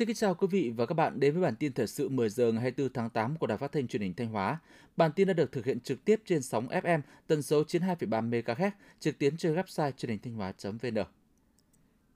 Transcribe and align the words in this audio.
Xin 0.00 0.06
kính 0.06 0.16
chào 0.16 0.34
quý 0.34 0.46
vị 0.50 0.72
và 0.76 0.86
các 0.86 0.94
bạn 0.94 1.20
đến 1.20 1.34
với 1.34 1.42
bản 1.42 1.56
tin 1.56 1.72
thời 1.72 1.86
sự 1.86 2.08
10 2.08 2.28
giờ 2.28 2.52
ngày 2.52 2.62
24 2.62 2.92
tháng 2.92 3.10
8 3.10 3.36
của 3.36 3.46
Đài 3.46 3.58
Phát 3.58 3.72
thanh 3.72 3.88
Truyền 3.88 4.02
hình 4.02 4.14
Thanh 4.14 4.28
Hóa. 4.28 4.58
Bản 4.96 5.12
tin 5.12 5.28
đã 5.28 5.34
được 5.34 5.52
thực 5.52 5.64
hiện 5.64 5.80
trực 5.80 6.04
tiếp 6.04 6.20
trên 6.24 6.42
sóng 6.42 6.68
FM 6.68 7.00
tần 7.26 7.42
số 7.42 7.62
92,3 7.62 8.30
MHz, 8.30 8.70
trực 9.00 9.18
tuyến 9.18 9.36
trên 9.36 9.54
website 9.54 9.90
truyền 9.90 10.10
hình 10.10 10.18
thanh 10.22 10.34
hóa.vn. 10.34 10.98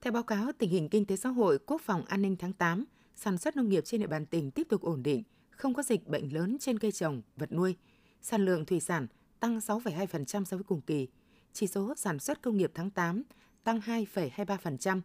Theo 0.01 0.13
báo 0.13 0.23
cáo 0.23 0.51
tình 0.57 0.69
hình 0.69 0.89
kinh 0.89 1.05
tế 1.05 1.15
xã 1.15 1.29
hội, 1.29 1.59
quốc 1.65 1.81
phòng 1.81 2.05
an 2.05 2.21
ninh 2.21 2.35
tháng 2.39 2.53
8, 2.53 2.85
sản 3.15 3.37
xuất 3.37 3.55
nông 3.55 3.69
nghiệp 3.69 3.83
trên 3.85 4.01
địa 4.01 4.07
bàn 4.07 4.25
tỉnh 4.25 4.51
tiếp 4.51 4.67
tục 4.69 4.81
ổn 4.81 5.03
định, 5.03 5.23
không 5.49 5.73
có 5.73 5.83
dịch 5.83 6.07
bệnh 6.07 6.33
lớn 6.33 6.57
trên 6.59 6.79
cây 6.79 6.91
trồng, 6.91 7.21
vật 7.37 7.51
nuôi. 7.51 7.75
Sản 8.21 8.45
lượng 8.45 8.65
thủy 8.65 8.79
sản 8.79 9.07
tăng 9.39 9.57
6,2% 9.57 10.43
so 10.45 10.57
với 10.57 10.63
cùng 10.63 10.81
kỳ. 10.81 11.07
Chỉ 11.53 11.67
số 11.67 11.93
sản 11.97 12.19
xuất 12.19 12.41
công 12.41 12.57
nghiệp 12.57 12.71
tháng 12.73 12.89
8 12.89 13.23
tăng 13.63 13.79
2,23%, 13.79 15.01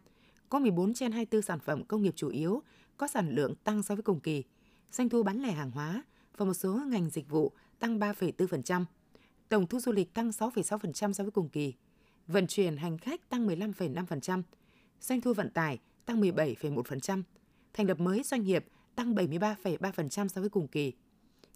có 0.51 0.59
14 0.59 0.93
trên 0.93 1.11
24 1.11 1.41
sản 1.41 1.59
phẩm 1.59 1.83
công 1.83 2.01
nghiệp 2.01 2.13
chủ 2.15 2.29
yếu 2.29 2.61
có 2.97 3.07
sản 3.07 3.35
lượng 3.35 3.55
tăng 3.55 3.83
so 3.83 3.95
với 3.95 4.03
cùng 4.03 4.19
kỳ. 4.19 4.43
Doanh 4.91 5.09
thu 5.09 5.23
bán 5.23 5.41
lẻ 5.41 5.51
hàng 5.51 5.71
hóa 5.71 6.03
và 6.37 6.45
một 6.45 6.53
số 6.53 6.81
ngành 6.87 7.09
dịch 7.09 7.29
vụ 7.29 7.51
tăng 7.79 7.99
3,4%. 7.99 8.85
Tổng 9.49 9.67
thu 9.67 9.79
du 9.79 9.91
lịch 9.91 10.13
tăng 10.13 10.29
6,6% 10.29 11.13
so 11.13 11.23
với 11.23 11.31
cùng 11.31 11.49
kỳ. 11.49 11.73
Vận 12.27 12.47
chuyển 12.47 12.77
hành 12.77 12.97
khách 12.97 13.29
tăng 13.29 13.47
15,5%. 13.47 14.41
Doanh 14.99 15.21
thu 15.21 15.33
vận 15.33 15.49
tải 15.49 15.79
tăng 16.05 16.21
17,1%. 16.21 17.23
Thành 17.73 17.87
lập 17.87 17.99
mới 17.99 18.23
doanh 18.23 18.43
nghiệp 18.43 18.65
tăng 18.95 19.15
73,3% 19.15 20.27
so 20.27 20.41
với 20.41 20.49
cùng 20.49 20.67
kỳ. 20.67 20.93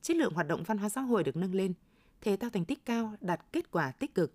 Chất 0.02 0.18
lượng 0.18 0.34
hoạt 0.34 0.48
động 0.48 0.63
văn 0.63 0.77
hóa 0.77 0.90
xã 0.90 1.02
hội 1.02 1.23
được 1.23 1.35
nâng 1.35 1.55
lên. 1.55 1.73
Thể 2.21 2.38
thao 2.38 2.49
thành 2.49 2.66
tích 2.66 2.85
cao 2.85 3.13
đạt 3.21 3.51
kết 3.51 3.71
quả 3.71 3.91
tích 3.91 4.16
cực. 4.16 4.34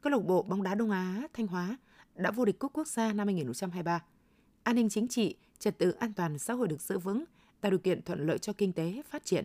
Câu 0.00 0.10
lạc 0.10 0.24
bộ 0.24 0.42
bóng 0.42 0.62
đá 0.62 0.74
Đông 0.74 0.90
Á 0.90 1.22
Thanh 1.32 1.46
Hóa 1.46 1.76
đã 2.22 2.30
vô 2.30 2.44
địch 2.44 2.58
cúp 2.58 2.72
quốc 2.72 2.86
gia 2.86 3.12
năm 3.12 3.26
2023. 3.26 4.04
An 4.62 4.76
ninh 4.76 4.88
chính 4.88 5.08
trị, 5.08 5.36
trật 5.58 5.78
tự 5.78 5.90
an 5.90 6.12
toàn 6.12 6.38
xã 6.38 6.54
hội 6.54 6.68
được 6.68 6.80
giữ 6.80 6.98
vững, 6.98 7.24
tạo 7.60 7.70
điều 7.70 7.78
kiện 7.78 8.02
thuận 8.02 8.26
lợi 8.26 8.38
cho 8.38 8.52
kinh 8.52 8.72
tế 8.72 9.02
phát 9.10 9.24
triển. 9.24 9.44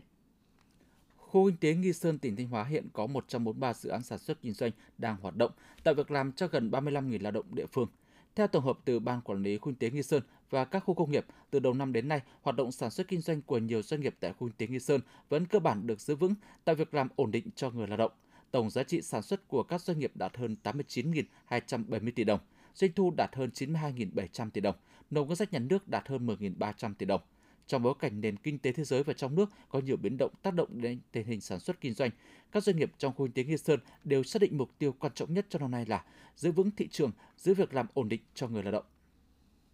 Khu 1.17 1.49
kinh 1.49 1.57
tế 1.57 1.73
Nghi 1.73 1.93
Sơn, 1.93 2.19
tỉnh 2.19 2.35
Thanh 2.35 2.47
Hóa 2.47 2.63
hiện 2.63 2.87
có 2.93 3.07
143 3.07 3.73
dự 3.73 3.89
án 3.89 4.03
sản 4.03 4.19
xuất 4.19 4.41
kinh 4.41 4.53
doanh 4.53 4.71
đang 4.97 5.17
hoạt 5.21 5.35
động, 5.35 5.51
tạo 5.83 5.93
việc 5.93 6.11
làm 6.11 6.31
cho 6.31 6.47
gần 6.47 6.71
35.000 6.71 7.21
lao 7.21 7.31
động 7.31 7.55
địa 7.55 7.65
phương. 7.65 7.87
Theo 8.35 8.47
tổng 8.47 8.65
hợp 8.65 8.79
từ 8.85 8.99
Ban 8.99 9.21
Quản 9.21 9.43
lý 9.43 9.57
Khu 9.57 9.65
kinh 9.65 9.75
tế 9.75 9.89
Nghi 9.89 10.03
Sơn 10.03 10.23
và 10.49 10.65
các 10.65 10.79
khu 10.79 10.93
công 10.93 11.11
nghiệp, 11.11 11.25
từ 11.51 11.59
đầu 11.59 11.73
năm 11.73 11.93
đến 11.93 12.07
nay, 12.07 12.21
hoạt 12.41 12.55
động 12.55 12.71
sản 12.71 12.91
xuất 12.91 13.07
kinh 13.07 13.21
doanh 13.21 13.41
của 13.41 13.57
nhiều 13.57 13.81
doanh 13.81 14.01
nghiệp 14.01 14.15
tại 14.19 14.33
khu 14.33 14.47
kinh 14.47 14.57
tế 14.57 14.67
Nghi 14.67 14.79
Sơn 14.79 15.01
vẫn 15.29 15.45
cơ 15.45 15.59
bản 15.59 15.87
được 15.87 16.01
giữ 16.01 16.15
vững, 16.15 16.35
tạo 16.65 16.75
việc 16.75 16.93
làm 16.93 17.07
ổn 17.15 17.31
định 17.31 17.49
cho 17.55 17.69
người 17.69 17.87
lao 17.87 17.97
động. 17.97 18.11
Tổng 18.51 18.69
giá 18.69 18.83
trị 18.83 19.01
sản 19.01 19.21
xuất 19.21 19.47
của 19.47 19.63
các 19.63 19.81
doanh 19.81 19.99
nghiệp 19.99 20.11
đạt 20.15 20.37
hơn 20.37 20.55
89.270 20.63 22.11
tỷ 22.15 22.23
đồng, 22.23 22.39
doanh 22.77 22.91
thu 22.93 23.11
đạt 23.11 23.35
hơn 23.35 23.49
92.700 23.53 24.49
tỷ 24.49 24.61
đồng, 24.61 24.75
nộp 25.11 25.27
ngân 25.27 25.35
sách 25.35 25.53
nhà 25.53 25.59
nước 25.59 25.87
đạt 25.87 26.07
hơn 26.07 26.27
10.300 26.27 26.93
tỷ 26.93 27.05
đồng. 27.05 27.21
Trong 27.67 27.83
bối 27.83 27.93
cảnh 27.99 28.21
nền 28.21 28.37
kinh 28.37 28.59
tế 28.59 28.71
thế 28.71 28.83
giới 28.83 29.03
và 29.03 29.13
trong 29.13 29.35
nước 29.35 29.49
có 29.69 29.79
nhiều 29.79 29.97
biến 29.97 30.17
động 30.17 30.31
tác 30.41 30.53
động 30.53 30.81
đến 30.81 30.99
tình 31.11 31.27
hình 31.27 31.41
sản 31.41 31.59
xuất 31.59 31.81
kinh 31.81 31.93
doanh, 31.93 32.11
các 32.51 32.63
doanh 32.63 32.77
nghiệp 32.77 32.91
trong 32.97 33.13
khu 33.13 33.25
kinh 33.25 33.33
tế 33.33 33.43
Nghi 33.43 33.57
Sơn 33.57 33.79
đều 34.03 34.23
xác 34.23 34.41
định 34.41 34.57
mục 34.57 34.71
tiêu 34.77 34.95
quan 34.99 35.13
trọng 35.15 35.33
nhất 35.33 35.45
cho 35.49 35.59
năm 35.59 35.71
nay 35.71 35.85
là 35.85 36.03
giữ 36.35 36.51
vững 36.51 36.71
thị 36.71 36.87
trường, 36.87 37.11
giữ 37.37 37.53
việc 37.53 37.73
làm 37.73 37.87
ổn 37.93 38.09
định 38.09 38.21
cho 38.33 38.47
người 38.47 38.63
lao 38.63 38.71
động. 38.71 38.85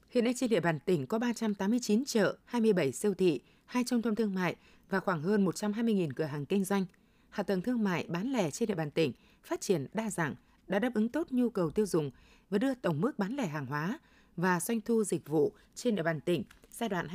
Hiện 0.09 0.23
nay 0.23 0.33
trên 0.37 0.49
địa 0.49 0.59
bàn 0.59 0.79
tỉnh 0.79 1.07
có 1.07 1.19
389 1.19 2.05
chợ, 2.05 2.37
27 2.45 2.91
siêu 2.91 3.13
thị, 3.13 3.41
2 3.65 3.83
trung 3.83 4.01
tâm 4.01 4.15
thương 4.15 4.33
mại 4.33 4.55
và 4.89 4.99
khoảng 4.99 5.21
hơn 5.21 5.45
120.000 5.45 6.11
cửa 6.15 6.23
hàng 6.23 6.45
kinh 6.45 6.63
doanh. 6.63 6.85
Hạ 7.29 7.43
tầng 7.43 7.61
thương 7.61 7.83
mại 7.83 8.05
bán 8.07 8.31
lẻ 8.31 8.51
trên 8.51 8.67
địa 8.67 8.75
bàn 8.75 8.91
tỉnh 8.91 9.13
phát 9.43 9.61
triển 9.61 9.87
đa 9.93 10.09
dạng, 10.09 10.35
đã 10.67 10.79
đáp 10.79 10.93
ứng 10.93 11.09
tốt 11.09 11.27
nhu 11.31 11.49
cầu 11.49 11.69
tiêu 11.69 11.85
dùng 11.85 12.11
và 12.53 12.59
đưa 12.59 12.73
tổng 12.73 13.01
mức 13.01 13.19
bán 13.19 13.35
lẻ 13.35 13.47
hàng 13.47 13.65
hóa 13.65 13.99
và 14.35 14.59
doanh 14.59 14.81
thu 14.81 15.03
dịch 15.03 15.27
vụ 15.27 15.53
trên 15.75 15.95
địa 15.95 16.03
bàn 16.03 16.19
tỉnh 16.19 16.43
giai 16.71 16.89
đoạn 16.89 17.07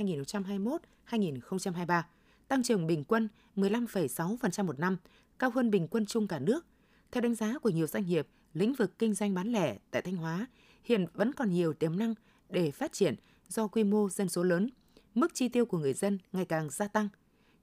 2021-2023 1.11 2.03
tăng 2.49 2.63
trưởng 2.63 2.87
bình 2.87 3.05
quân 3.05 3.29
15,6% 3.57 4.65
một 4.65 4.79
năm, 4.79 4.97
cao 5.39 5.51
hơn 5.51 5.71
bình 5.71 5.89
quân 5.89 6.07
chung 6.07 6.29
cả 6.29 6.39
nước. 6.39 6.67
Theo 7.11 7.21
đánh 7.21 7.35
giá 7.35 7.59
của 7.59 7.69
nhiều 7.69 7.87
doanh 7.87 8.07
nghiệp, 8.07 8.29
lĩnh 8.55 8.75
vực 8.75 8.99
kinh 8.99 9.15
doanh 9.15 9.35
bán 9.35 9.53
lẻ 9.53 9.79
tại 9.91 10.03
Thanh 10.03 10.17
Hóa 10.17 10.47
hiện 10.85 11.07
vẫn 11.15 11.33
còn 11.33 11.51
nhiều 11.51 11.73
tiềm 11.73 11.99
năng 11.99 12.15
để 12.49 12.71
phát 12.71 12.93
triển 12.93 13.15
do 13.49 13.67
quy 13.67 13.85
mô 13.85 14.09
dân 14.09 14.29
số 14.29 14.43
lớn, 14.43 14.71
mức 15.15 15.35
chi 15.35 15.49
tiêu 15.49 15.67
của 15.67 15.79
người 15.79 15.95
dân 15.95 16.19
ngày 16.33 16.45
càng 16.45 16.71
gia 16.71 16.89
tăng, 16.89 17.09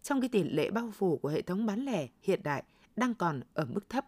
trong 0.03 0.21
khi 0.21 0.27
tỷ 0.27 0.43
lệ 0.43 0.71
bao 0.71 0.91
phủ 0.91 1.17
của 1.17 1.29
hệ 1.29 1.41
thống 1.41 1.65
bán 1.65 1.85
lẻ 1.85 2.07
hiện 2.21 2.43
đại 2.43 2.63
đang 2.95 3.13
còn 3.13 3.41
ở 3.53 3.65
mức 3.65 3.89
thấp. 3.89 4.05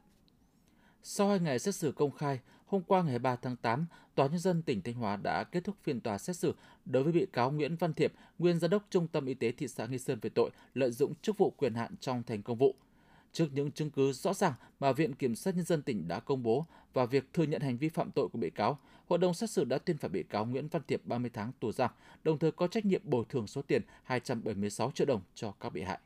Sau 1.03 1.29
hai 1.29 1.39
ngày 1.39 1.59
xét 1.59 1.75
xử 1.75 1.91
công 1.91 2.11
khai, 2.11 2.39
hôm 2.67 2.81
qua 2.87 3.03
ngày 3.03 3.19
3 3.19 3.35
tháng 3.35 3.55
8, 3.55 3.85
Tòa 4.15 4.27
Nhân 4.27 4.39
dân 4.39 4.61
tỉnh 4.61 4.81
Thanh 4.81 4.95
Hóa 4.95 5.15
đã 5.15 5.43
kết 5.43 5.63
thúc 5.63 5.75
phiên 5.83 5.99
tòa 5.99 6.17
xét 6.17 6.35
xử 6.35 6.55
đối 6.85 7.03
với 7.03 7.13
bị 7.13 7.25
cáo 7.33 7.51
Nguyễn 7.51 7.75
Văn 7.75 7.93
Thiệp, 7.93 8.13
nguyên 8.39 8.59
giám 8.59 8.71
đốc 8.71 8.83
Trung 8.89 9.07
tâm 9.07 9.25
Y 9.25 9.33
tế 9.33 9.51
thị 9.51 9.67
xã 9.67 9.85
Nghi 9.85 9.97
Sơn 9.97 10.19
về 10.21 10.29
tội 10.29 10.49
lợi 10.73 10.91
dụng 10.91 11.13
chức 11.21 11.37
vụ 11.37 11.49
quyền 11.49 11.73
hạn 11.73 11.95
trong 11.99 12.23
thành 12.23 12.43
công 12.43 12.57
vụ. 12.57 12.75
Trước 13.33 13.47
những 13.53 13.71
chứng 13.71 13.89
cứ 13.89 14.11
rõ 14.11 14.33
ràng 14.33 14.53
mà 14.79 14.91
Viện 14.91 15.15
Kiểm 15.15 15.35
sát 15.35 15.55
Nhân 15.55 15.65
dân 15.65 15.81
tỉnh 15.81 16.07
đã 16.07 16.19
công 16.19 16.43
bố 16.43 16.65
và 16.93 17.05
việc 17.05 17.33
thừa 17.33 17.43
nhận 17.43 17.61
hành 17.61 17.77
vi 17.77 17.89
phạm 17.89 18.11
tội 18.11 18.27
của 18.27 18.39
bị 18.39 18.49
cáo, 18.49 18.79
Hội 19.07 19.19
đồng 19.19 19.33
xét 19.33 19.49
xử 19.49 19.63
đã 19.63 19.77
tuyên 19.77 19.97
phạt 19.97 20.07
bị 20.07 20.23
cáo 20.23 20.45
Nguyễn 20.45 20.67
Văn 20.67 20.81
Thiệp 20.87 21.01
30 21.05 21.31
tháng 21.33 21.51
tù 21.59 21.71
giam, 21.71 21.91
đồng 22.23 22.39
thời 22.39 22.51
có 22.51 22.67
trách 22.67 22.85
nhiệm 22.85 23.01
bồi 23.03 23.25
thường 23.29 23.47
số 23.47 23.61
tiền 23.61 23.81
276 24.03 24.91
triệu 24.91 25.07
đồng 25.07 25.21
cho 25.35 25.51
các 25.51 25.69
bị 25.69 25.81
hại. 25.81 25.99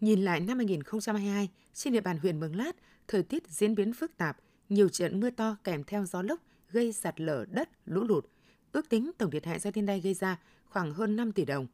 Nhìn 0.00 0.20
lại 0.20 0.40
năm 0.40 0.58
2022, 0.58 1.48
trên 1.74 1.92
địa 1.92 2.00
bàn 2.00 2.18
huyện 2.18 2.40
Mường 2.40 2.56
Lát, 2.56 2.76
thời 3.08 3.22
tiết 3.22 3.48
diễn 3.48 3.74
biến 3.74 3.92
phức 3.92 4.16
tạp, 4.16 4.38
nhiều 4.68 4.88
trận 4.88 5.20
mưa 5.20 5.30
to 5.30 5.56
kèm 5.64 5.84
theo 5.84 6.06
gió 6.06 6.22
lốc 6.22 6.40
gây 6.70 6.92
sạt 6.92 7.20
lở 7.20 7.44
đất, 7.50 7.68
lũ 7.84 8.04
lụt. 8.04 8.26
Ước 8.72 8.88
tính 8.88 9.10
tổng 9.18 9.30
thiệt 9.30 9.46
hại 9.46 9.58
do 9.58 9.70
thiên 9.70 9.86
tai 9.86 10.00
gây 10.00 10.14
ra 10.14 10.40
khoảng 10.64 10.92
hơn 10.92 11.16
5 11.16 11.32
tỷ 11.32 11.44
đồng. 11.44 11.66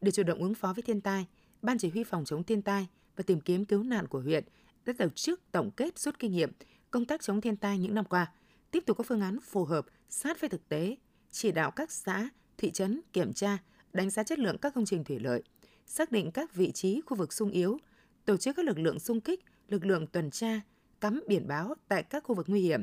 Để 0.00 0.10
chủ 0.10 0.22
động 0.22 0.42
ứng 0.42 0.54
phó 0.54 0.72
với 0.72 0.82
thiên 0.82 1.00
tai, 1.00 1.26
Ban 1.62 1.78
chỉ 1.78 1.90
huy 1.90 2.04
phòng 2.04 2.24
chống 2.24 2.44
thiên 2.44 2.62
tai 2.62 2.86
và 3.16 3.22
tìm 3.26 3.40
kiếm 3.40 3.64
cứu 3.64 3.82
nạn 3.82 4.06
của 4.06 4.20
huyện 4.20 4.44
đã 4.86 4.92
tổ 4.98 5.08
chức 5.08 5.40
tổng 5.52 5.70
kết 5.70 5.98
rút 5.98 6.18
kinh 6.18 6.32
nghiệm 6.32 6.52
công 6.90 7.04
tác 7.04 7.22
chống 7.22 7.40
thiên 7.40 7.56
tai 7.56 7.78
những 7.78 7.94
năm 7.94 8.04
qua, 8.04 8.32
tiếp 8.70 8.82
tục 8.86 8.96
có 8.96 9.04
phương 9.04 9.20
án 9.20 9.38
phù 9.40 9.64
hợp 9.64 9.86
sát 10.08 10.40
với 10.40 10.50
thực 10.50 10.68
tế, 10.68 10.96
chỉ 11.30 11.52
đạo 11.52 11.70
các 11.70 11.92
xã, 11.92 12.28
thị 12.58 12.70
trấn 12.70 13.00
kiểm 13.12 13.32
tra, 13.32 13.58
đánh 13.92 14.10
giá 14.10 14.22
chất 14.22 14.38
lượng 14.38 14.58
các 14.58 14.74
công 14.74 14.84
trình 14.84 15.04
thủy 15.04 15.18
lợi, 15.18 15.42
xác 15.86 16.12
định 16.12 16.30
các 16.30 16.54
vị 16.54 16.72
trí 16.72 17.00
khu 17.06 17.16
vực 17.16 17.32
sung 17.32 17.50
yếu, 17.50 17.78
tổ 18.24 18.36
chức 18.36 18.56
các 18.56 18.64
lực 18.64 18.78
lượng 18.78 18.98
xung 18.98 19.20
kích, 19.20 19.44
lực 19.68 19.84
lượng 19.84 20.06
tuần 20.06 20.30
tra, 20.30 20.60
cắm 21.00 21.22
biển 21.28 21.48
báo 21.48 21.74
tại 21.88 22.02
các 22.02 22.24
khu 22.24 22.34
vực 22.34 22.46
nguy 22.48 22.60
hiểm, 22.60 22.82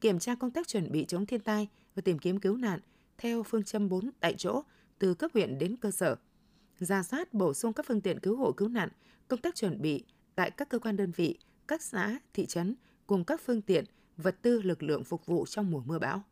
kiểm 0.00 0.18
tra 0.18 0.34
công 0.34 0.50
tác 0.50 0.68
chuẩn 0.68 0.92
bị 0.92 1.04
chống 1.08 1.26
thiên 1.26 1.40
tai 1.40 1.68
và 1.94 2.02
tìm 2.02 2.18
kiếm 2.18 2.40
cứu 2.40 2.56
nạn 2.56 2.80
theo 3.18 3.42
phương 3.42 3.64
châm 3.64 3.88
4 3.88 4.10
tại 4.20 4.34
chỗ 4.38 4.62
từ 4.98 5.14
cấp 5.14 5.30
huyện 5.34 5.58
đến 5.58 5.76
cơ 5.76 5.90
sở. 5.90 6.16
Ra 6.78 7.02
soát 7.02 7.34
bổ 7.34 7.54
sung 7.54 7.72
các 7.72 7.86
phương 7.88 8.00
tiện 8.00 8.20
cứu 8.20 8.36
hộ 8.36 8.52
cứu 8.52 8.68
nạn, 8.68 8.88
công 9.28 9.40
tác 9.40 9.54
chuẩn 9.54 9.82
bị 9.82 10.04
tại 10.34 10.50
các 10.50 10.68
cơ 10.68 10.78
quan 10.78 10.96
đơn 10.96 11.12
vị, 11.16 11.38
các 11.68 11.82
xã, 11.82 12.18
thị 12.34 12.46
trấn 12.46 12.74
cùng 13.06 13.24
các 13.24 13.40
phương 13.44 13.62
tiện, 13.62 13.84
vật 14.16 14.36
tư 14.42 14.62
lực 14.62 14.82
lượng 14.82 15.04
phục 15.04 15.26
vụ 15.26 15.46
trong 15.46 15.70
mùa 15.70 15.82
mưa 15.86 15.98
bão. 15.98 16.22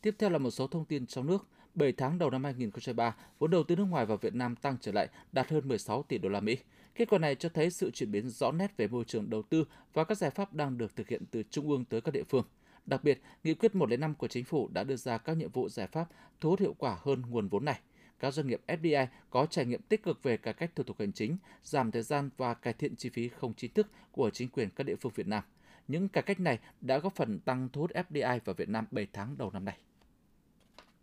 Tiếp 0.00 0.14
theo 0.18 0.30
là 0.30 0.38
một 0.38 0.50
số 0.50 0.66
thông 0.66 0.84
tin 0.84 1.06
trong 1.06 1.26
nước. 1.26 1.46
7 1.74 1.92
tháng 1.92 2.18
đầu 2.18 2.30
năm 2.30 2.44
2023, 2.44 3.16
vốn 3.38 3.50
đầu 3.50 3.64
tư 3.64 3.76
nước 3.76 3.84
ngoài 3.84 4.06
vào 4.06 4.16
Việt 4.16 4.34
Nam 4.34 4.56
tăng 4.56 4.76
trở 4.80 4.92
lại, 4.92 5.08
đạt 5.32 5.50
hơn 5.50 5.68
16 5.68 6.02
tỷ 6.02 6.18
đô 6.18 6.28
la 6.28 6.40
Mỹ. 6.40 6.58
Kết 7.00 7.08
quả 7.10 7.18
này 7.18 7.34
cho 7.34 7.48
thấy 7.48 7.70
sự 7.70 7.90
chuyển 7.90 8.10
biến 8.10 8.28
rõ 8.28 8.52
nét 8.52 8.76
về 8.76 8.88
môi 8.88 9.04
trường 9.04 9.30
đầu 9.30 9.42
tư 9.42 9.64
và 9.92 10.04
các 10.04 10.18
giải 10.18 10.30
pháp 10.30 10.54
đang 10.54 10.78
được 10.78 10.96
thực 10.96 11.08
hiện 11.08 11.22
từ 11.30 11.42
trung 11.50 11.68
ương 11.68 11.84
tới 11.84 12.00
các 12.00 12.14
địa 12.14 12.22
phương. 12.28 12.44
Đặc 12.86 13.04
biệt, 13.04 13.22
Nghị 13.44 13.54
quyết 13.54 13.74
105 13.74 14.14
của 14.14 14.28
Chính 14.28 14.44
phủ 14.44 14.68
đã 14.68 14.84
đưa 14.84 14.96
ra 14.96 15.18
các 15.18 15.36
nhiệm 15.36 15.50
vụ 15.50 15.68
giải 15.68 15.86
pháp 15.86 16.08
thu 16.40 16.50
hút 16.50 16.60
hiệu 16.60 16.74
quả 16.78 16.98
hơn 17.02 17.22
nguồn 17.30 17.48
vốn 17.48 17.64
này. 17.64 17.80
Các 18.18 18.34
doanh 18.34 18.46
nghiệp 18.46 18.60
FDI 18.66 19.06
có 19.30 19.46
trải 19.46 19.66
nghiệm 19.66 19.82
tích 19.82 20.02
cực 20.02 20.22
về 20.22 20.36
cải 20.36 20.54
cách 20.54 20.70
thủ 20.76 20.84
tục 20.84 20.96
hành 20.98 21.12
chính, 21.12 21.36
giảm 21.62 21.90
thời 21.90 22.02
gian 22.02 22.30
và 22.36 22.54
cải 22.54 22.72
thiện 22.72 22.96
chi 22.96 23.08
phí 23.08 23.28
không 23.28 23.54
chính 23.54 23.72
thức 23.72 23.86
của 24.12 24.30
chính 24.30 24.48
quyền 24.48 24.70
các 24.70 24.84
địa 24.84 24.96
phương 24.96 25.12
Việt 25.14 25.26
Nam. 25.26 25.44
Những 25.88 26.08
cải 26.08 26.22
cách 26.22 26.40
này 26.40 26.58
đã 26.80 26.98
góp 26.98 27.14
phần 27.14 27.38
tăng 27.40 27.68
thu 27.72 27.80
hút 27.80 27.90
FDI 27.90 28.40
vào 28.44 28.54
Việt 28.54 28.68
Nam 28.68 28.86
7 28.90 29.06
tháng 29.12 29.38
đầu 29.38 29.50
năm 29.50 29.64
nay. 29.64 29.78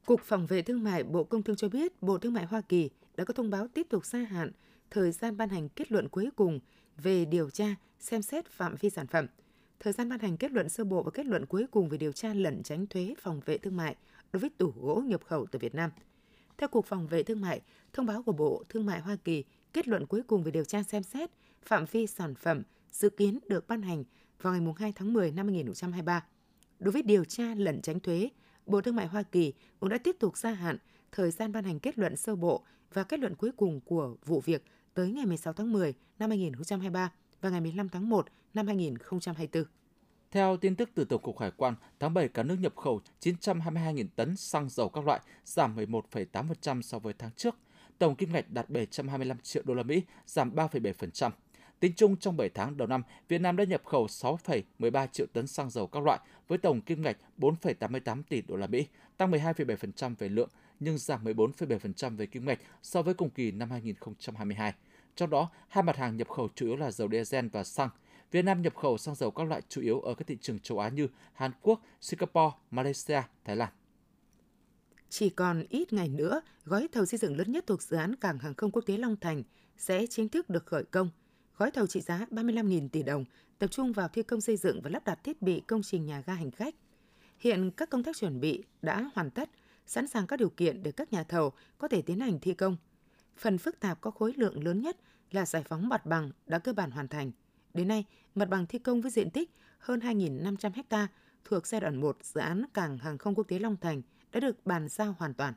Cục 0.06 0.22
Phòng 0.22 0.46
vệ 0.46 0.62
Thương 0.62 0.84
mại 0.84 1.04
Bộ 1.04 1.24
Công 1.24 1.44
Thương 1.44 1.56
cho 1.56 1.70
biết 1.70 2.02
Bộ 2.02 2.18
Thương 2.18 2.34
mại 2.34 2.46
Hoa 2.46 2.62
Kỳ 2.62 2.90
đã 3.16 3.24
có 3.24 3.34
thông 3.34 3.50
báo 3.50 3.68
tiếp 3.68 3.88
tục 3.90 4.06
gia 4.06 4.20
hạn 4.20 4.52
thời 4.92 5.12
gian 5.12 5.38
ban 5.38 5.50
hành 5.50 5.70
kết 5.70 5.92
luận 5.92 6.10
cuối 6.10 6.30
cùng 6.36 6.60
về 6.98 7.26
điều 7.26 7.50
tra, 7.50 7.76
xem 8.00 8.22
xét 8.22 8.46
phạm 8.46 8.76
vi 8.80 8.90
sản 8.90 9.08
phẩm. 9.08 9.28
Thời 9.80 9.94
gian 9.94 10.10
ban 10.10 10.20
hành 10.20 10.38
kết 10.38 10.52
luận 10.52 10.70
sơ 10.70 10.84
bộ 10.84 11.04
và 11.04 11.12
kết 11.12 11.26
luận 11.26 11.46
cuối 11.46 11.66
cùng 11.72 11.90
về 11.90 11.98
điều 11.98 12.12
tra 12.12 12.34
lẩn 12.34 12.64
tránh 12.64 12.88
thuế 12.88 13.14
phòng 13.22 13.42
vệ 13.46 13.58
thương 13.58 13.78
mại 13.78 13.96
đối 14.32 14.40
với 14.40 14.50
tủ 14.50 14.74
gỗ 14.82 15.02
nhập 15.06 15.22
khẩu 15.26 15.46
từ 15.52 15.60
Việt 15.60 15.76
Nam. 15.76 15.92
Theo 16.58 16.70
Cục 16.70 16.86
Phòng 16.86 17.08
vệ 17.08 17.24
Thương 17.24 17.42
mại, 17.42 17.62
thông 17.94 18.06
báo 18.06 18.24
của 18.24 18.32
Bộ 18.32 18.64
Thương 18.70 18.86
mại 18.86 19.00
Hoa 19.00 19.16
Kỳ, 19.16 19.44
kết 19.74 19.88
luận 19.88 20.06
cuối 20.06 20.22
cùng 20.28 20.44
về 20.44 20.52
điều 20.52 20.64
tra 20.64 20.84
xem 20.84 21.04
xét 21.04 21.30
phạm 21.62 21.86
vi 21.92 22.08
sản 22.08 22.36
phẩm 22.36 22.64
dự 22.92 23.10
kiến 23.10 23.40
được 23.48 23.68
ban 23.68 23.82
hành 23.82 24.04
vào 24.42 24.54
ngày 24.54 24.74
2 24.78 24.94
tháng 24.96 25.14
10 25.14 25.32
năm 25.32 25.48
2023. 25.48 26.26
Đối 26.80 26.92
với 26.92 27.02
điều 27.02 27.24
tra 27.24 27.56
lẩn 27.56 27.82
tránh 27.82 28.00
thuế, 28.00 28.30
Bộ 28.66 28.82
Thương 28.82 28.96
mại 28.96 29.08
Hoa 29.08 29.24
Kỳ 29.24 29.54
cũng 29.80 29.90
đã 29.90 29.98
tiếp 29.98 30.16
tục 30.20 30.38
gia 30.38 30.52
hạn 30.52 30.78
thời 31.12 31.32
gian 31.32 31.52
ban 31.52 31.64
hành 31.64 31.80
kết 31.80 31.98
luận 31.98 32.16
sơ 32.16 32.36
bộ 32.36 32.64
và 32.94 33.04
kết 33.04 33.20
luận 33.20 33.36
cuối 33.36 33.52
cùng 33.58 33.80
của 33.82 34.16
vụ 34.26 34.42
việc 34.46 34.64
tới 34.98 35.12
ngày 35.12 35.26
16 35.26 35.54
tháng 35.54 35.72
10 35.72 35.94
năm 36.20 36.30
2023 36.30 37.12
và 37.42 37.50
ngày 37.50 37.62
15 37.62 37.90
tháng 37.90 38.10
1 38.10 38.28
năm 38.54 38.68
2024. 38.68 39.64
Theo 40.32 40.58
tin 40.58 40.76
tức 40.76 40.90
từ 40.96 41.06
Tổng 41.06 41.22
cục 41.22 41.40
Hải 41.40 41.52
quan, 41.58 41.76
tháng 42.00 42.14
7 42.14 42.28
cả 42.28 42.44
nước 42.44 42.56
nhập 42.60 42.76
khẩu 42.76 43.02
922.000 43.22 44.06
tấn 44.16 44.36
xăng 44.36 44.70
dầu 44.70 44.90
các 44.90 45.06
loại, 45.06 45.20
giảm 45.46 45.76
11,8% 45.76 46.82
so 46.82 47.00
với 47.00 47.14
tháng 47.18 47.32
trước. 47.32 47.56
Tổng 47.98 48.16
kim 48.16 48.34
ngạch 48.34 48.52
đạt 48.52 48.70
725 48.70 49.38
triệu 49.40 49.64
đô 49.66 49.74
la 49.74 49.84
Mỹ, 49.84 50.02
giảm 50.26 50.56
3,7%. 50.56 51.32
Tính 51.80 51.94
chung 51.96 52.18
trong 52.18 52.38
7 52.38 52.50
tháng 52.50 52.78
đầu 52.78 52.88
năm, 52.88 53.04
Việt 53.28 53.42
Nam 53.42 53.56
đã 53.56 53.64
nhập 53.64 53.82
khẩu 53.86 54.06
6,13 54.06 55.08
triệu 55.08 55.28
tấn 55.34 55.48
xăng 55.48 55.70
dầu 55.70 55.88
các 55.88 56.04
loại 56.04 56.20
với 56.48 56.58
tổng 56.58 56.82
kim 56.82 57.02
ngạch 57.02 57.18
4,88 57.38 58.24
tỷ 58.30 58.42
đô 58.42 58.56
la 58.56 58.68
Mỹ, 58.68 58.88
tăng 59.18 59.32
12,7% 59.32 60.16
về 60.20 60.30
lượng 60.30 60.50
nhưng 60.80 60.98
giảm 60.98 61.24
14,7% 61.24 62.18
về 62.18 62.26
kim 62.26 62.46
ngạch 62.46 62.60
so 62.84 63.02
với 63.02 63.14
cùng 63.14 63.30
kỳ 63.30 63.52
năm 63.52 63.72
2022. 63.72 64.74
Trong 65.18 65.30
đó, 65.30 65.50
hai 65.68 65.84
mặt 65.84 65.98
hàng 65.98 66.18
nhập 66.18 66.30
khẩu 66.30 66.50
chủ 66.56 66.66
yếu 66.66 66.76
là 66.76 66.92
dầu 66.92 67.10
diesel 67.12 67.48
và 67.48 67.64
xăng. 67.64 67.90
Việt 68.32 68.42
Nam 68.42 68.62
nhập 68.62 68.76
khẩu 68.76 68.98
xăng 68.98 69.16
dầu 69.16 69.32
các 69.32 69.48
loại 69.48 69.62
chủ 69.70 69.82
yếu 69.82 70.02
ở 70.02 70.14
các 70.16 70.28
thị 70.28 70.38
trường 70.42 70.60
châu 70.60 70.80
Á 70.80 70.90
như 70.90 71.08
Hàn 71.34 71.52
Quốc, 71.62 71.82
Singapore, 72.02 72.56
Malaysia, 72.72 73.22
Thái 73.46 73.56
Lan. 73.56 73.70
Chỉ 75.10 75.30
còn 75.30 75.64
ít 75.70 75.94
ngày 75.94 76.10
nữa, 76.10 76.42
gói 76.66 76.88
thầu 76.92 77.06
xây 77.06 77.18
dựng 77.18 77.38
lớn 77.38 77.52
nhất 77.52 77.64
thuộc 77.68 77.82
dự 77.82 77.98
án 77.98 78.16
Cảng 78.16 78.40
hàng 78.40 78.54
không 78.54 78.72
quốc 78.72 78.82
tế 78.86 78.98
Long 78.98 79.16
Thành 79.16 79.44
sẽ 79.78 80.08
chính 80.08 80.30
thức 80.30 80.50
được 80.50 80.66
khởi 80.66 80.84
công. 80.84 81.10
Gói 81.58 81.72
thầu 81.72 81.88
trị 81.88 82.02
giá 82.02 82.26
35.000 82.32 82.90
tỷ 82.90 83.04
đồng, 83.04 83.26
tập 83.60 83.68
trung 83.72 83.94
vào 83.94 84.08
thi 84.08 84.24
công 84.24 84.42
xây 84.42 84.58
dựng 84.58 84.82
và 84.82 84.90
lắp 84.90 85.06
đặt 85.06 85.24
thiết 85.24 85.42
bị 85.42 85.60
công 85.60 85.82
trình 85.84 86.06
nhà 86.06 86.24
ga 86.26 86.34
hành 86.34 86.52
khách. 86.52 86.76
Hiện 87.40 87.72
các 87.72 87.90
công 87.90 88.04
tác 88.04 88.18
chuẩn 88.18 88.40
bị 88.40 88.64
đã 88.82 89.10
hoàn 89.16 89.30
tất, 89.30 89.50
sẵn 89.86 90.08
sàng 90.08 90.28
các 90.28 90.40
điều 90.40 90.50
kiện 90.50 90.84
để 90.84 90.92
các 90.92 91.14
nhà 91.14 91.24
thầu 91.24 91.52
có 91.78 91.88
thể 91.88 92.02
tiến 92.02 92.20
hành 92.20 92.40
thi 92.40 92.54
công. 92.54 92.78
Phần 93.38 93.58
phức 93.58 93.80
tạp 93.80 94.02
có 94.02 94.12
khối 94.12 94.34
lượng 94.38 94.64
lớn 94.64 94.82
nhất 94.82 94.98
là 95.32 95.46
giải 95.46 95.64
phóng 95.64 95.90
mặt 95.90 96.06
bằng 96.06 96.32
đã 96.46 96.60
cơ 96.60 96.74
bản 96.74 96.92
hoàn 96.92 97.08
thành. 97.08 97.32
Đến 97.74 97.88
nay, 97.88 98.06
mặt 98.36 98.50
bằng 98.50 98.66
thi 98.66 98.80
công 98.80 99.02
với 99.02 99.12
diện 99.12 99.30
tích 99.30 99.52
hơn 99.80 100.00
2.500 100.00 100.84
ha 100.90 101.08
thuộc 101.46 101.68
giai 101.68 101.82
đoạn 101.82 102.02
1 102.02 102.18
dự 102.24 102.42
án 102.42 102.66
Cảng 102.74 102.98
hàng 102.98 103.18
không 103.18 103.36
quốc 103.36 103.48
tế 103.48 103.60
Long 103.60 103.78
Thành 103.78 104.02
đã 104.32 104.40
được 104.40 104.66
bàn 104.66 104.88
giao 104.90 105.16
hoàn 105.20 105.34
toàn. 105.34 105.54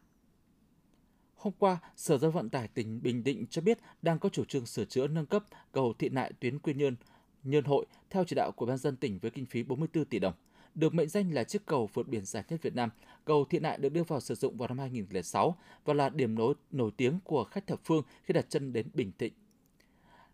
Hôm 1.35 1.53
qua, 1.59 1.79
Sở 1.97 2.19
Giao 2.19 2.31
vận 2.31 2.51
tải 2.51 2.69
tỉnh 2.69 3.03
Bình 3.03 3.25
Định 3.25 3.47
cho 3.51 3.63
biết 3.63 3.79
đang 4.03 4.19
có 4.19 4.29
chủ 4.29 4.45
trương 4.45 4.67
sửa 4.67 4.85
chữa 4.85 5.07
nâng 5.07 5.27
cấp 5.27 5.45
cầu 5.73 5.95
Thị 5.99 6.09
Nại 6.09 6.33
tuyến 6.41 6.59
Quy 6.59 6.75
Nhơn, 6.75 6.97
Nhơn 7.43 7.65
Hội 7.65 7.87
theo 8.11 8.25
chỉ 8.25 8.37
đạo 8.37 8.53
của 8.53 8.67
ban 8.67 8.79
dân 8.79 8.97
tỉnh 8.97 9.19
với 9.19 9.31
kinh 9.31 9.47
phí 9.47 9.63
44 9.63 10.05
tỷ 10.05 10.19
đồng. 10.19 10.35
Được 10.75 10.95
mệnh 10.95 11.09
danh 11.09 11.35
là 11.35 11.45
chiếc 11.45 11.67
cầu 11.67 11.91
vượt 11.95 12.09
biển 12.09 12.25
dài 12.25 12.45
nhất 12.49 12.63
Việt 12.63 12.75
Nam, 12.75 12.91
cầu 13.25 13.45
Thiện 13.45 13.63
Nại 13.63 13.79
được 13.79 13.89
đưa 13.89 14.05
vào 14.05 14.21
sử 14.21 14.35
dụng 14.35 14.57
vào 14.57 14.69
năm 14.69 14.79
2006 14.79 15.57
và 15.85 15.95
là 15.95 16.09
điểm 16.09 16.35
nối 16.35 16.55
nổi 16.71 16.91
tiếng 16.97 17.19
của 17.25 17.45
khách 17.45 17.67
thập 17.67 17.81
phương 17.85 18.03
khi 18.23 18.33
đặt 18.33 18.47
chân 18.49 18.73
đến 18.73 18.87
Bình 18.95 19.13
Định. 19.19 19.33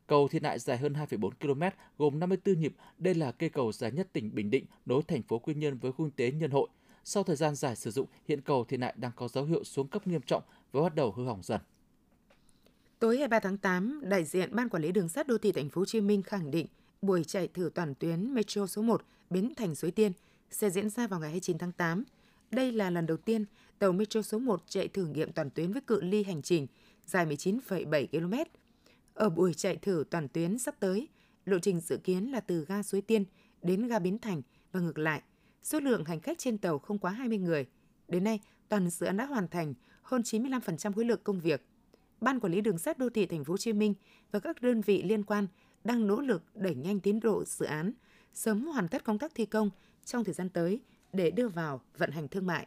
Cầu 0.06 0.28
Thiện 0.28 0.42
Nại 0.42 0.58
dài 0.58 0.78
hơn 0.78 0.92
2,4 0.92 1.30
km, 1.40 1.62
gồm 1.98 2.18
54 2.18 2.60
nhịp. 2.60 2.74
Đây 2.98 3.14
là 3.14 3.32
cây 3.32 3.48
cầu 3.48 3.72
dài 3.72 3.92
nhất 3.92 4.08
tỉnh 4.12 4.34
Bình 4.34 4.50
Định, 4.50 4.64
nối 4.86 5.02
thành 5.02 5.22
phố 5.22 5.38
Quy 5.38 5.54
Nhơn 5.54 5.78
với 5.78 5.92
khu 5.92 6.04
kinh 6.04 6.10
tế 6.10 6.30
Nhân 6.30 6.50
Hội. 6.50 6.68
Sau 7.04 7.22
thời 7.22 7.36
gian 7.36 7.54
dài 7.54 7.76
sử 7.76 7.90
dụng, 7.90 8.06
hiện 8.28 8.40
cầu 8.40 8.64
Thiện 8.64 8.80
Nại 8.80 8.94
đang 8.96 9.12
có 9.16 9.28
dấu 9.28 9.44
hiệu 9.44 9.64
xuống 9.64 9.88
cấp 9.88 10.06
nghiêm 10.06 10.22
trọng 10.22 10.42
và 10.72 10.82
bắt 10.82 10.94
đầu 10.94 11.12
hư 11.12 11.24
hỏng 11.24 11.42
dần. 11.42 11.60
Tối 12.98 13.16
23 13.16 13.40
tháng 13.40 13.58
8, 13.58 14.00
đại 14.04 14.24
diện 14.24 14.54
Ban 14.54 14.68
Quản 14.68 14.82
lý 14.82 14.92
Đường 14.92 15.08
sắt 15.08 15.26
Đô 15.26 15.38
thị 15.38 15.52
Thành 15.52 15.68
phố 15.68 15.80
Hồ 15.80 15.84
Chí 15.84 16.00
Minh 16.00 16.22
khẳng 16.22 16.50
định 16.50 16.66
buổi 17.06 17.24
chạy 17.24 17.48
thử 17.48 17.70
toàn 17.74 17.94
tuyến 17.94 18.34
Metro 18.34 18.66
số 18.66 18.82
1 18.82 19.02
Bến 19.30 19.52
Thành 19.56 19.74
Suối 19.74 19.90
Tiên 19.90 20.12
sẽ 20.50 20.70
diễn 20.70 20.90
ra 20.90 21.06
vào 21.06 21.20
ngày 21.20 21.30
29 21.30 21.58
tháng 21.58 21.72
8. 21.72 22.04
Đây 22.50 22.72
là 22.72 22.90
lần 22.90 23.06
đầu 23.06 23.16
tiên 23.16 23.44
tàu 23.78 23.92
Metro 23.92 24.22
số 24.22 24.38
1 24.38 24.62
chạy 24.68 24.88
thử 24.88 25.06
nghiệm 25.06 25.32
toàn 25.32 25.50
tuyến 25.50 25.72
với 25.72 25.82
cự 25.82 26.00
ly 26.00 26.22
hành 26.22 26.42
trình 26.42 26.66
dài 27.06 27.26
19,7 27.26 28.06
km. 28.06 28.34
Ở 29.14 29.30
buổi 29.30 29.54
chạy 29.54 29.76
thử 29.76 30.04
toàn 30.10 30.28
tuyến 30.28 30.58
sắp 30.58 30.74
tới, 30.80 31.08
lộ 31.44 31.58
trình 31.58 31.80
dự 31.80 31.96
kiến 31.96 32.30
là 32.30 32.40
từ 32.40 32.64
ga 32.64 32.82
Suối 32.82 33.00
Tiên 33.00 33.24
đến 33.62 33.86
ga 33.86 33.98
Bến 33.98 34.18
Thành 34.18 34.42
và 34.72 34.80
ngược 34.80 34.98
lại. 34.98 35.22
Số 35.62 35.80
lượng 35.80 36.04
hành 36.04 36.20
khách 36.20 36.38
trên 36.38 36.58
tàu 36.58 36.78
không 36.78 36.98
quá 36.98 37.10
20 37.10 37.38
người. 37.38 37.66
Đến 38.08 38.24
nay, 38.24 38.40
toàn 38.68 38.90
dự 38.90 39.06
án 39.06 39.16
đã 39.16 39.24
hoàn 39.26 39.48
thành 39.48 39.74
hơn 40.02 40.22
95% 40.22 40.92
khối 40.92 41.04
lượng 41.04 41.20
công 41.24 41.40
việc. 41.40 41.66
Ban 42.20 42.40
quản 42.40 42.52
lý 42.52 42.60
đường 42.60 42.78
sắt 42.78 42.98
đô 42.98 43.08
thị 43.08 43.26
thành 43.26 43.44
phố 43.44 43.52
Hồ 43.52 43.56
Chí 43.56 43.72
Minh 43.72 43.94
và 44.30 44.38
các 44.38 44.62
đơn 44.62 44.80
vị 44.80 45.02
liên 45.02 45.22
quan 45.22 45.46
đang 45.86 46.06
nỗ 46.06 46.20
lực 46.20 46.42
đẩy 46.54 46.74
nhanh 46.74 47.00
tiến 47.00 47.20
độ 47.20 47.44
dự 47.44 47.66
án, 47.66 47.92
sớm 48.34 48.66
hoàn 48.66 48.88
tất 48.88 49.04
công 49.04 49.18
tác 49.18 49.32
thi 49.34 49.46
công 49.46 49.70
trong 50.04 50.24
thời 50.24 50.34
gian 50.34 50.48
tới 50.48 50.80
để 51.12 51.30
đưa 51.30 51.48
vào 51.48 51.80
vận 51.98 52.10
hành 52.10 52.28
thương 52.28 52.46
mại. 52.46 52.66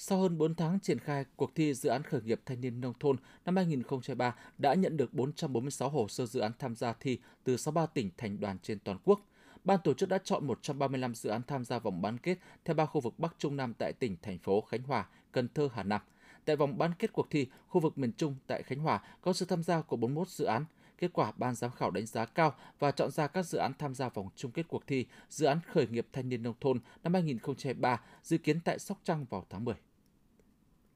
Sau 0.00 0.20
hơn 0.20 0.38
4 0.38 0.54
tháng 0.54 0.80
triển 0.80 0.98
khai, 0.98 1.24
cuộc 1.36 1.54
thi 1.54 1.74
dự 1.74 1.88
án 1.88 2.02
khởi 2.02 2.22
nghiệp 2.22 2.40
thanh 2.46 2.60
niên 2.60 2.80
nông 2.80 2.94
thôn 3.00 3.16
năm 3.44 3.56
2023 3.56 4.34
đã 4.58 4.74
nhận 4.74 4.96
được 4.96 5.14
446 5.14 5.88
hồ 5.88 6.08
sơ 6.08 6.26
dự 6.26 6.40
án 6.40 6.52
tham 6.58 6.76
gia 6.76 6.92
thi 6.92 7.18
từ 7.44 7.56
63 7.56 7.86
tỉnh 7.86 8.10
thành 8.16 8.40
đoàn 8.40 8.58
trên 8.62 8.78
toàn 8.78 8.98
quốc. 9.04 9.20
Ban 9.64 9.78
tổ 9.84 9.94
chức 9.94 10.08
đã 10.08 10.18
chọn 10.24 10.46
135 10.46 11.14
dự 11.14 11.30
án 11.30 11.42
tham 11.46 11.64
gia 11.64 11.78
vòng 11.78 12.02
bán 12.02 12.18
kết 12.18 12.38
theo 12.64 12.74
ba 12.74 12.86
khu 12.86 13.00
vực 13.00 13.18
Bắc 13.18 13.34
Trung 13.38 13.56
Nam 13.56 13.74
tại 13.78 13.92
tỉnh, 13.92 14.16
thành 14.22 14.38
phố 14.38 14.60
Khánh 14.60 14.82
Hòa, 14.82 15.08
Cần 15.32 15.48
Thơ, 15.54 15.68
Hà 15.72 15.82
Nam. 15.82 16.00
Tại 16.44 16.56
vòng 16.56 16.78
bán 16.78 16.90
kết 16.98 17.12
cuộc 17.12 17.30
thi, 17.30 17.46
khu 17.68 17.80
vực 17.80 17.98
miền 17.98 18.12
Trung 18.12 18.36
tại 18.46 18.62
Khánh 18.62 18.78
Hòa 18.78 19.02
có 19.20 19.32
sự 19.32 19.46
tham 19.46 19.62
gia 19.62 19.80
của 19.80 19.96
41 19.96 20.28
dự 20.28 20.44
án. 20.44 20.64
Kết 20.98 21.12
quả 21.12 21.32
ban 21.36 21.54
giám 21.54 21.70
khảo 21.70 21.90
đánh 21.90 22.06
giá 22.06 22.24
cao 22.24 22.54
và 22.78 22.90
chọn 22.90 23.10
ra 23.10 23.26
các 23.26 23.42
dự 23.42 23.58
án 23.58 23.72
tham 23.78 23.94
gia 23.94 24.08
vòng 24.08 24.28
chung 24.36 24.50
kết 24.50 24.68
cuộc 24.68 24.86
thi 24.86 25.06
dự 25.28 25.46
án 25.46 25.58
khởi 25.72 25.86
nghiệp 25.86 26.06
thanh 26.12 26.28
niên 26.28 26.42
nông 26.42 26.54
thôn 26.60 26.80
năm 27.02 27.14
2023 27.14 28.00
dự 28.22 28.38
kiến 28.38 28.60
tại 28.64 28.78
Sóc 28.78 29.00
Trăng 29.04 29.26
vào 29.30 29.46
tháng 29.50 29.64
10. 29.64 29.74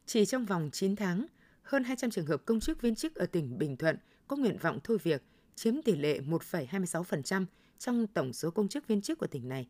Chỉ 0.07 0.27
trong 0.27 0.45
vòng 0.45 0.71
9 0.73 0.97
tháng, 0.97 1.27
hơn 1.63 1.85
200 1.85 2.11
trường 2.11 2.27
hợp 2.27 2.43
công 2.45 2.61
chức 2.61 2.81
viên 2.81 2.95
chức 2.95 3.15
ở 3.15 3.27
tỉnh 3.27 3.59
Bình 3.59 3.77
Thuận 3.77 3.97
có 4.29 4.37
nguyện 4.37 4.59
vọng 4.59 4.79
thôi 4.85 4.99
việc, 5.03 5.23
chiếm 5.55 5.83
tỷ 5.83 5.97
lệ 5.97 6.21
1,26% 6.21 7.45
trong 7.79 8.07
tổng 8.07 8.33
số 8.33 8.51
công 8.51 8.69
chức 8.69 8.87
viên 8.87 9.01
chức 9.01 9.19
của 9.19 9.27
tỉnh 9.27 9.49
này. 9.49 9.69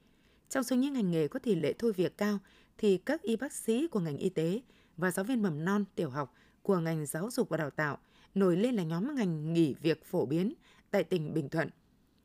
Trong 0.48 0.64
số 0.64 0.76
những 0.76 0.92
ngành 0.92 1.10
nghề 1.10 1.28
có 1.28 1.38
tỷ 1.38 1.54
lệ 1.54 1.72
thôi 1.78 1.92
việc 1.92 2.18
cao 2.18 2.38
thì 2.78 2.98
các 2.98 3.22
y 3.22 3.36
bác 3.36 3.52
sĩ 3.52 3.86
của 3.86 4.00
ngành 4.00 4.16
y 4.16 4.28
tế 4.28 4.60
và 4.96 5.10
giáo 5.10 5.24
viên 5.24 5.42
mầm 5.42 5.64
non, 5.64 5.84
tiểu 5.94 6.10
học 6.10 6.34
của 6.62 6.78
ngành 6.78 7.06
giáo 7.06 7.30
dục 7.30 7.48
và 7.48 7.56
đào 7.56 7.70
tạo 7.70 7.98
nổi 8.34 8.56
lên 8.56 8.74
là 8.74 8.82
nhóm 8.82 9.14
ngành 9.14 9.52
nghỉ 9.52 9.74
việc 9.74 10.04
phổ 10.04 10.26
biến 10.26 10.54
tại 10.90 11.04
tỉnh 11.04 11.34
Bình 11.34 11.48
Thuận. 11.48 11.70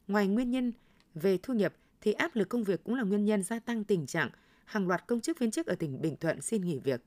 Ngoài 0.08 0.28
nguyên 0.28 0.52
nhân 0.52 0.74
về 1.14 1.38
thu 1.44 1.54
nhập 1.54 1.74
thì 2.02 2.14
áp 2.14 2.36
lực 2.36 2.50
công 2.50 2.64
việc 2.64 2.84
cũng 2.84 2.96
là 2.96 3.04
nguyên 3.04 3.26
nhân 3.26 3.44
gia 3.44 3.60
tăng 3.60 3.84
tình 3.84 4.06
trạng 4.06 4.30
hàng 4.66 4.88
loạt 4.88 5.08
công 5.08 5.22
chức 5.22 5.40
viên 5.40 5.52
chức 5.52 5.68
ở 5.68 5.76
tỉnh 5.76 6.02
Bình 6.02 6.16
Thuận 6.18 6.42
xin 6.42 6.62
nghỉ 6.66 6.80
việc. 6.80 7.02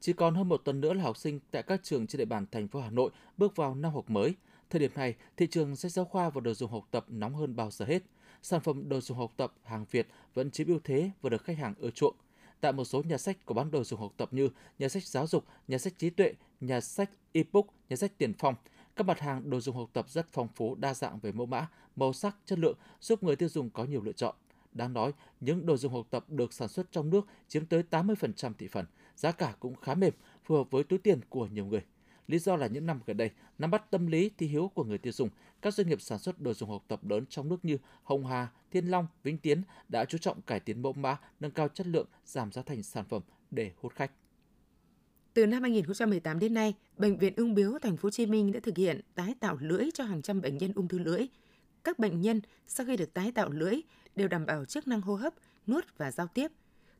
Chỉ 0.00 0.12
còn 0.12 0.34
hơn 0.34 0.48
một 0.48 0.60
tuần 0.64 0.80
nữa 0.80 0.94
là 0.94 1.02
học 1.02 1.16
sinh 1.16 1.40
tại 1.50 1.62
các 1.62 1.80
trường 1.82 2.06
trên 2.06 2.18
địa 2.18 2.24
bàn 2.24 2.46
thành 2.50 2.68
phố 2.68 2.80
Hà 2.80 2.90
Nội 2.90 3.10
bước 3.36 3.56
vào 3.56 3.74
năm 3.74 3.92
học 3.92 4.10
mới. 4.10 4.34
Thời 4.70 4.80
điểm 4.80 4.90
này, 4.94 5.14
thị 5.36 5.46
trường 5.46 5.76
sách 5.76 5.92
giáo 5.92 6.04
khoa 6.04 6.30
và 6.30 6.40
đồ 6.40 6.54
dùng 6.54 6.70
học 6.70 6.88
tập 6.90 7.04
nóng 7.08 7.34
hơn 7.34 7.56
bao 7.56 7.70
giờ 7.70 7.84
hết. 7.84 8.02
Sản 8.42 8.60
phẩm 8.60 8.88
đồ 8.88 9.00
dùng 9.00 9.18
học 9.18 9.32
tập 9.36 9.54
hàng 9.64 9.84
Việt 9.90 10.08
vẫn 10.34 10.50
chiếm 10.50 10.66
ưu 10.66 10.78
thế 10.84 11.10
và 11.22 11.30
được 11.30 11.44
khách 11.44 11.58
hàng 11.58 11.74
ưa 11.78 11.90
chuộng. 11.90 12.16
Tại 12.60 12.72
một 12.72 12.84
số 12.84 13.02
nhà 13.02 13.18
sách 13.18 13.36
có 13.46 13.54
bán 13.54 13.70
đồ 13.70 13.84
dùng 13.84 14.00
học 14.00 14.12
tập 14.16 14.28
như 14.32 14.48
nhà 14.78 14.88
sách 14.88 15.04
giáo 15.04 15.26
dục, 15.26 15.44
nhà 15.68 15.78
sách 15.78 15.98
trí 15.98 16.10
tuệ, 16.10 16.32
nhà 16.60 16.80
sách 16.80 17.10
ebook, 17.32 17.66
nhà 17.88 17.96
sách 17.96 18.18
tiền 18.18 18.32
phong, 18.38 18.54
các 18.96 19.06
mặt 19.06 19.20
hàng 19.20 19.50
đồ 19.50 19.60
dùng 19.60 19.76
học 19.76 19.90
tập 19.92 20.06
rất 20.08 20.26
phong 20.32 20.48
phú, 20.54 20.74
đa 20.74 20.94
dạng 20.94 21.18
về 21.18 21.32
mẫu 21.32 21.46
mã, 21.46 21.68
màu 21.96 22.12
sắc, 22.12 22.36
chất 22.46 22.58
lượng, 22.58 22.76
giúp 23.00 23.22
người 23.22 23.36
tiêu 23.36 23.48
dùng 23.48 23.70
có 23.70 23.84
nhiều 23.84 24.02
lựa 24.02 24.12
chọn. 24.12 24.34
Đáng 24.72 24.92
nói, 24.92 25.12
những 25.40 25.66
đồ 25.66 25.76
dùng 25.76 25.92
học 25.92 26.06
tập 26.10 26.24
được 26.28 26.52
sản 26.52 26.68
xuất 26.68 26.92
trong 26.92 27.10
nước 27.10 27.26
chiếm 27.48 27.66
tới 27.66 27.82
80% 27.90 28.52
thị 28.58 28.68
phần, 28.68 28.86
giá 29.16 29.32
cả 29.32 29.54
cũng 29.60 29.74
khá 29.76 29.94
mềm, 29.94 30.12
phù 30.44 30.56
hợp 30.56 30.70
với 30.70 30.84
túi 30.84 30.98
tiền 30.98 31.20
của 31.28 31.46
nhiều 31.46 31.66
người. 31.66 31.82
Lý 32.28 32.38
do 32.38 32.56
là 32.56 32.66
những 32.66 32.86
năm 32.86 33.00
gần 33.06 33.16
đây, 33.16 33.30
nắm 33.58 33.70
bắt 33.70 33.90
tâm 33.90 34.06
lý 34.06 34.30
thi 34.38 34.46
hiếu 34.46 34.70
của 34.74 34.84
người 34.84 34.98
tiêu 34.98 35.12
dùng, 35.12 35.28
các 35.62 35.74
doanh 35.74 35.88
nghiệp 35.88 36.00
sản 36.00 36.18
xuất 36.18 36.40
đồ 36.40 36.54
dùng 36.54 36.70
học 36.70 36.84
tập 36.88 37.04
lớn 37.04 37.24
trong 37.28 37.48
nước 37.48 37.64
như 37.64 37.78
Hồng 38.02 38.26
Hà, 38.26 38.48
Thiên 38.70 38.86
Long, 38.86 39.06
Vĩnh 39.22 39.38
Tiến 39.38 39.62
đã 39.88 40.04
chú 40.04 40.18
trọng 40.18 40.42
cải 40.42 40.60
tiến 40.60 40.82
mẫu 40.82 40.92
mã, 40.92 41.16
nâng 41.40 41.50
cao 41.50 41.68
chất 41.68 41.86
lượng, 41.86 42.06
giảm 42.24 42.52
giá 42.52 42.62
thành 42.62 42.82
sản 42.82 43.04
phẩm 43.08 43.22
để 43.50 43.72
hút 43.76 43.94
khách. 43.94 44.12
Từ 45.34 45.46
năm 45.46 45.62
2018 45.62 46.38
đến 46.38 46.54
nay, 46.54 46.74
bệnh 46.96 47.18
viện 47.18 47.32
Ung 47.36 47.54
Biếu 47.54 47.78
Thành 47.82 47.96
phố 47.96 48.06
Hồ 48.06 48.10
Chí 48.10 48.26
Minh 48.26 48.52
đã 48.52 48.60
thực 48.62 48.76
hiện 48.76 49.00
tái 49.14 49.34
tạo 49.40 49.56
lưỡi 49.60 49.88
cho 49.94 50.04
hàng 50.04 50.22
trăm 50.22 50.40
bệnh 50.40 50.58
nhân 50.58 50.72
ung 50.74 50.88
thư 50.88 50.98
lưỡi. 50.98 51.26
Các 51.84 51.98
bệnh 51.98 52.20
nhân 52.20 52.40
sau 52.66 52.86
khi 52.86 52.96
được 52.96 53.14
tái 53.14 53.32
tạo 53.32 53.50
lưỡi 53.50 53.80
đều 54.16 54.28
đảm 54.28 54.46
bảo 54.46 54.64
chức 54.64 54.88
năng 54.88 55.00
hô 55.00 55.14
hấp, 55.14 55.34
nuốt 55.66 55.84
và 55.96 56.10
giao 56.10 56.26
tiếp. 56.26 56.48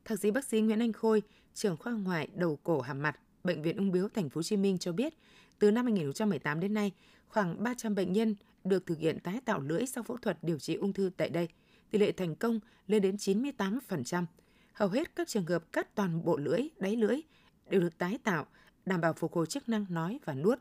Thạc 0.05 0.19
sĩ 0.19 0.31
bác 0.31 0.45
sĩ 0.45 0.61
Nguyễn 0.61 0.79
Anh 0.79 0.93
Khôi, 0.93 1.21
trưởng 1.53 1.77
khoa 1.77 1.93
ngoại 1.93 2.27
đầu 2.35 2.59
cổ 2.63 2.81
hàm 2.81 3.01
mặt, 3.01 3.19
bệnh 3.43 3.61
viện 3.61 3.77
Ung 3.77 3.91
Biếu 3.91 4.07
Thành 4.07 4.29
phố 4.29 4.39
Hồ 4.39 4.43
Chí 4.43 4.57
Minh 4.57 4.77
cho 4.77 4.91
biết, 4.91 5.13
từ 5.59 5.71
năm 5.71 5.85
2018 5.85 6.59
đến 6.59 6.73
nay, 6.73 6.91
khoảng 7.27 7.63
300 7.63 7.95
bệnh 7.95 8.13
nhân 8.13 8.35
được 8.63 8.85
thực 8.85 8.99
hiện 8.99 9.19
tái 9.19 9.39
tạo 9.45 9.59
lưỡi 9.59 9.85
sau 9.85 10.03
phẫu 10.03 10.17
thuật 10.17 10.43
điều 10.43 10.59
trị 10.59 10.75
ung 10.75 10.93
thư 10.93 11.11
tại 11.17 11.29
đây. 11.29 11.47
Tỷ 11.91 11.99
lệ 11.99 12.11
thành 12.11 12.35
công 12.35 12.59
lên 12.87 13.01
đến 13.01 13.15
98%. 13.15 14.25
Hầu 14.73 14.89
hết 14.89 15.15
các 15.15 15.27
trường 15.27 15.45
hợp 15.45 15.71
cắt 15.71 15.95
toàn 15.95 16.25
bộ 16.25 16.37
lưỡi, 16.37 16.61
đáy 16.77 16.95
lưỡi 16.95 17.21
đều 17.69 17.81
được 17.81 17.97
tái 17.97 18.17
tạo, 18.23 18.45
đảm 18.85 19.01
bảo 19.01 19.13
phục 19.13 19.33
hồi 19.33 19.45
chức 19.45 19.69
năng 19.69 19.85
nói 19.89 20.19
và 20.25 20.33
nuốt. 20.33 20.59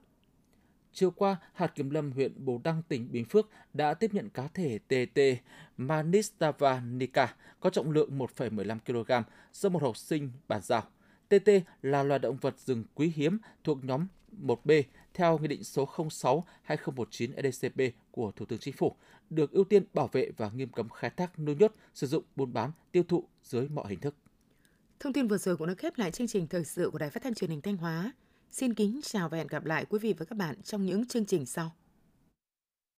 Chiều 0.92 1.10
qua, 1.10 1.36
hạt 1.52 1.66
kiểm 1.74 1.90
lâm 1.90 2.12
huyện 2.12 2.44
Bù 2.44 2.60
Đăng, 2.64 2.82
tỉnh 2.88 3.12
Bình 3.12 3.24
Phước 3.24 3.48
đã 3.74 3.94
tiếp 3.94 4.14
nhận 4.14 4.30
cá 4.30 4.48
thể 4.48 4.78
TT 4.78 5.20
Manistava 5.76 6.80
nica 6.80 7.34
có 7.60 7.70
trọng 7.70 7.90
lượng 7.90 8.18
1,15 8.18 8.78
kg 8.86 9.28
do 9.52 9.68
một 9.68 9.82
học 9.82 9.96
sinh 9.96 10.30
bàn 10.48 10.60
giao. 10.62 10.82
TT 11.28 11.50
là 11.82 12.02
loài 12.02 12.18
động 12.18 12.36
vật 12.40 12.58
rừng 12.58 12.84
quý 12.94 13.12
hiếm 13.16 13.38
thuộc 13.64 13.84
nhóm 13.84 14.06
1B 14.42 14.82
theo 15.14 15.38
Nghị 15.38 15.48
định 15.48 15.64
số 15.64 15.88
06-2019 16.66 17.30
EDCP 17.36 17.96
của 18.10 18.32
Thủ 18.36 18.46
tướng 18.46 18.58
Chính 18.58 18.74
phủ, 18.74 18.96
được 19.30 19.52
ưu 19.52 19.64
tiên 19.64 19.82
bảo 19.94 20.08
vệ 20.12 20.30
và 20.36 20.50
nghiêm 20.50 20.68
cấm 20.68 20.88
khai 20.88 21.10
thác 21.10 21.38
nuôi 21.38 21.56
nhốt, 21.56 21.74
sử 21.94 22.06
dụng, 22.06 22.24
buôn 22.36 22.52
bán, 22.52 22.70
tiêu 22.92 23.02
thụ 23.08 23.24
dưới 23.42 23.68
mọi 23.68 23.88
hình 23.88 24.00
thức. 24.00 24.14
Thông 25.00 25.12
tin 25.12 25.28
vừa 25.28 25.38
rồi 25.38 25.56
cũng 25.56 25.66
đã 25.66 25.74
khép 25.74 25.98
lại 25.98 26.10
chương 26.10 26.26
trình 26.26 26.46
thời 26.46 26.64
sự 26.64 26.90
của 26.90 26.98
Đài 26.98 27.10
Phát 27.10 27.22
thanh 27.22 27.34
Truyền 27.34 27.50
hình 27.50 27.60
Thanh 27.60 27.76
Hóa. 27.76 28.12
Xin 28.50 28.74
kính 28.74 29.00
chào 29.02 29.28
và 29.28 29.38
hẹn 29.38 29.46
gặp 29.46 29.64
lại 29.64 29.84
quý 29.84 29.98
vị 29.98 30.14
và 30.18 30.24
các 30.24 30.36
bạn 30.36 30.62
trong 30.62 30.86
những 30.86 31.06
chương 31.06 31.26
trình 31.26 31.46
sau. 31.46 31.74